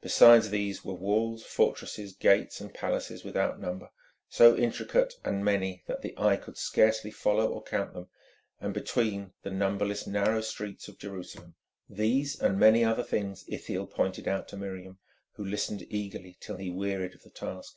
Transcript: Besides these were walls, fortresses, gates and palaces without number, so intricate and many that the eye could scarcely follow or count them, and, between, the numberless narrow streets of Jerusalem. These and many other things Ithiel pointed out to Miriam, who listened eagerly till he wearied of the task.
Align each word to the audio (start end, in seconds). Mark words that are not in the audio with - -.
Besides 0.00 0.50
these 0.50 0.84
were 0.84 0.94
walls, 0.96 1.44
fortresses, 1.44 2.12
gates 2.12 2.60
and 2.60 2.74
palaces 2.74 3.22
without 3.22 3.60
number, 3.60 3.90
so 4.28 4.56
intricate 4.56 5.14
and 5.24 5.44
many 5.44 5.84
that 5.86 6.02
the 6.02 6.12
eye 6.18 6.34
could 6.36 6.58
scarcely 6.58 7.12
follow 7.12 7.46
or 7.48 7.62
count 7.62 7.94
them, 7.94 8.08
and, 8.60 8.74
between, 8.74 9.34
the 9.44 9.50
numberless 9.52 10.08
narrow 10.08 10.40
streets 10.40 10.88
of 10.88 10.98
Jerusalem. 10.98 11.54
These 11.88 12.40
and 12.40 12.58
many 12.58 12.82
other 12.84 13.04
things 13.04 13.44
Ithiel 13.46 13.86
pointed 13.86 14.26
out 14.26 14.48
to 14.48 14.56
Miriam, 14.56 14.98
who 15.34 15.44
listened 15.44 15.86
eagerly 15.88 16.36
till 16.40 16.56
he 16.56 16.68
wearied 16.68 17.14
of 17.14 17.22
the 17.22 17.30
task. 17.30 17.76